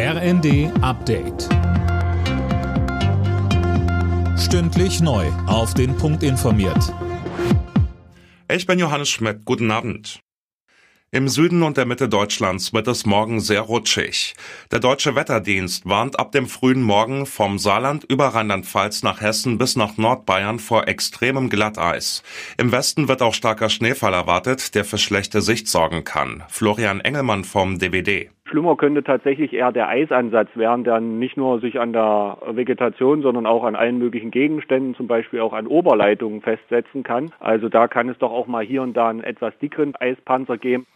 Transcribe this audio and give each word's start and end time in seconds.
RND 0.00 0.70
Update. 0.80 1.48
Stündlich 4.38 5.00
neu. 5.00 5.26
Auf 5.48 5.74
den 5.74 5.96
Punkt 5.96 6.22
informiert. 6.22 6.94
Ich 8.48 8.64
bin 8.64 8.78
Johannes 8.78 9.08
Schmidt. 9.08 9.44
Guten 9.44 9.72
Abend. 9.72 10.20
Im 11.10 11.26
Süden 11.26 11.64
und 11.64 11.78
der 11.78 11.84
Mitte 11.84 12.08
Deutschlands 12.08 12.72
wird 12.72 12.86
es 12.86 13.06
morgen 13.06 13.40
sehr 13.40 13.62
rutschig. 13.62 14.34
Der 14.70 14.78
Deutsche 14.78 15.16
Wetterdienst 15.16 15.84
warnt 15.84 16.16
ab 16.16 16.30
dem 16.30 16.46
frühen 16.46 16.82
Morgen 16.82 17.26
vom 17.26 17.58
Saarland 17.58 18.04
über 18.04 18.28
Rheinland-Pfalz 18.28 19.02
nach 19.02 19.20
Hessen 19.20 19.58
bis 19.58 19.74
nach 19.74 19.96
Nordbayern 19.96 20.60
vor 20.60 20.86
extremem 20.86 21.50
Glatteis. 21.50 22.22
Im 22.56 22.70
Westen 22.70 23.08
wird 23.08 23.20
auch 23.20 23.34
starker 23.34 23.68
Schneefall 23.68 24.14
erwartet, 24.14 24.76
der 24.76 24.84
für 24.84 24.98
schlechte 24.98 25.42
Sicht 25.42 25.66
sorgen 25.66 26.04
kann. 26.04 26.44
Florian 26.50 27.00
Engelmann 27.00 27.42
vom 27.42 27.80
DWD. 27.80 28.30
Schlimmer 28.48 28.76
könnte 28.76 29.04
tatsächlich 29.04 29.52
eher 29.52 29.72
der 29.72 29.88
Eisansatz 29.88 30.48
werden, 30.54 30.84
der 30.84 31.00
nicht 31.00 31.36
nur 31.36 31.60
sich 31.60 31.78
an 31.78 31.92
der 31.92 32.38
Vegetation, 32.50 33.22
sondern 33.22 33.46
auch 33.46 33.64
an 33.64 33.76
allen 33.76 33.98
möglichen 33.98 34.30
Gegenständen, 34.30 34.94
zum 34.94 35.06
Beispiel 35.06 35.40
auch 35.40 35.52
an 35.52 35.66
Oberleitungen 35.66 36.42
festsetzen 36.42 37.02
kann. 37.02 37.30
Also 37.38 37.68
da 37.68 37.88
kann 37.88 38.08
es 38.08 38.18
doch 38.18 38.32
auch 38.32 38.46
mal 38.46 38.64
hier 38.64 38.82
und 38.82 38.96
da 38.96 39.08
einen 39.08 39.22
etwas 39.22 39.56
dickeren 39.58 39.94
Eispanzer 39.96 40.58
geben. 40.58 40.86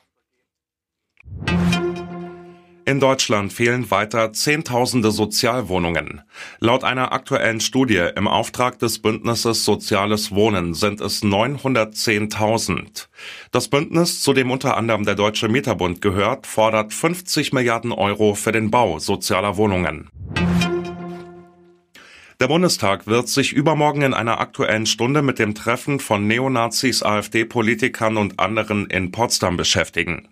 In 2.93 3.01
Deutschland 3.01 3.55
fehlen 3.55 3.91
weiter 3.91 4.35
Zehntausende 4.35 5.13
Sozialwohnungen. 5.13 6.21
Laut 6.59 6.85
einer 6.85 7.13
aktuellen 7.13 7.61
Studie 7.61 8.07
im 8.15 8.29
Auftrag 8.29 8.79
des 8.81 8.99
Bündnisses 8.99 9.65
Soziales 9.65 10.33
Wohnen 10.33 10.75
sind 10.75 11.01
es 11.01 11.23
910.000. 11.23 13.09
Das 13.51 13.69
Bündnis, 13.69 14.21
zu 14.21 14.35
dem 14.35 14.51
unter 14.51 14.77
anderem 14.77 15.07
der 15.07 15.15
Deutsche 15.15 15.49
Mieterbund 15.49 16.03
gehört, 16.03 16.47
fordert 16.47 16.93
50 16.93 17.55
Milliarden 17.55 17.93
Euro 17.93 18.35
für 18.35 18.53
den 18.53 18.71
Bau 18.71 18.99
sozialer 18.99 19.57
Wohnungen. 19.57 20.11
Der 22.41 22.49
Bundestag 22.49 23.07
wird 23.07 23.27
sich 23.27 23.55
übermorgen 23.55 24.03
in 24.03 24.13
einer 24.13 24.39
aktuellen 24.39 24.85
Stunde 24.85 25.23
mit 25.23 25.39
dem 25.39 25.55
Treffen 25.55 25.99
von 25.99 26.27
Neonazis, 26.27 27.03
AfD-Politikern 27.03 28.19
und 28.19 28.39
anderen 28.39 28.85
in 28.89 29.13
Potsdam 29.13 29.57
beschäftigen. 29.57 30.29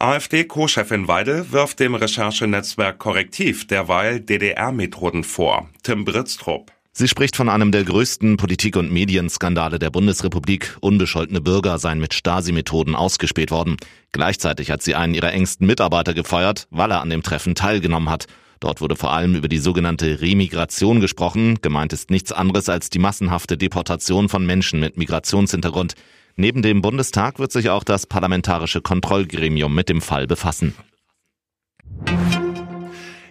AfD-Co-Chefin 0.00 1.08
Weidel 1.08 1.50
wirft 1.50 1.80
dem 1.80 1.96
Recherchenetzwerk 1.96 3.00
Korrektiv 3.00 3.66
derweil 3.66 4.20
DDR-Methoden 4.20 5.24
vor. 5.24 5.68
Tim 5.82 6.04
Britztrup. 6.04 6.70
Sie 6.92 7.08
spricht 7.08 7.34
von 7.34 7.48
einem 7.48 7.72
der 7.72 7.82
größten 7.82 8.36
Politik- 8.36 8.76
und 8.76 8.92
Medienskandale 8.92 9.80
der 9.80 9.90
Bundesrepublik. 9.90 10.76
Unbescholtene 10.80 11.40
Bürger 11.40 11.78
seien 11.78 11.98
mit 11.98 12.14
Stasi-Methoden 12.14 12.94
ausgespäht 12.94 13.50
worden. 13.50 13.76
Gleichzeitig 14.12 14.70
hat 14.70 14.82
sie 14.82 14.94
einen 14.94 15.14
ihrer 15.14 15.32
engsten 15.32 15.66
Mitarbeiter 15.66 16.14
gefeuert, 16.14 16.68
weil 16.70 16.92
er 16.92 17.00
an 17.00 17.10
dem 17.10 17.24
Treffen 17.24 17.56
teilgenommen 17.56 18.08
hat. 18.08 18.26
Dort 18.60 18.80
wurde 18.80 18.94
vor 18.94 19.12
allem 19.12 19.34
über 19.34 19.48
die 19.48 19.58
sogenannte 19.58 20.20
Remigration 20.20 21.00
gesprochen. 21.00 21.58
Gemeint 21.60 21.92
ist 21.92 22.10
nichts 22.10 22.30
anderes 22.30 22.68
als 22.68 22.88
die 22.88 23.00
massenhafte 23.00 23.56
Deportation 23.56 24.28
von 24.28 24.46
Menschen 24.46 24.78
mit 24.78 24.96
Migrationshintergrund. 24.96 25.94
Neben 26.40 26.62
dem 26.62 26.82
Bundestag 26.82 27.40
wird 27.40 27.50
sich 27.50 27.68
auch 27.68 27.82
das 27.82 28.06
Parlamentarische 28.06 28.80
Kontrollgremium 28.80 29.74
mit 29.74 29.88
dem 29.88 30.00
Fall 30.00 30.28
befassen. 30.28 30.72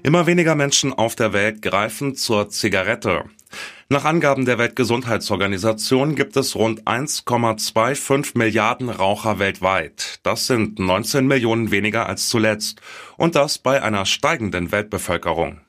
Immer 0.03 0.27
weniger 0.27 0.55
Menschen 0.55 0.91
auf 0.91 1.15
der 1.15 1.31
Welt 1.31 1.61
greifen 1.61 2.15
zur 2.15 2.49
Zigarette. 2.49 3.23
Nach 3.87 4.03
Angaben 4.03 4.43
der 4.43 4.57
Weltgesundheitsorganisation 4.57 6.15
gibt 6.15 6.35
es 6.35 6.57
rund 6.57 6.83
1,25 6.83 8.37
Milliarden 8.37 8.89
Raucher 8.89 9.39
weltweit. 9.39 10.19
Das 10.23 10.45
sind 10.45 10.77
19 10.77 11.25
Millionen 11.25 11.71
weniger 11.71 12.07
als 12.07 12.27
zuletzt. 12.27 12.81
Und 13.15 13.35
das 13.35 13.57
bei 13.57 13.81
einer 13.81 14.05
steigenden 14.05 14.73
Weltbevölkerung. 14.73 15.61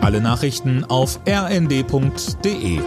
Alle 0.00 0.20
Nachrichten 0.20 0.84
auf 0.84 1.18
rnd.de 1.28 2.82